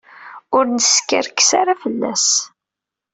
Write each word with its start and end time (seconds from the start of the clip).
Ur 0.55 0.63
neskerkes 0.67 1.51
ara 1.59 1.73
fell-as. 1.81 2.27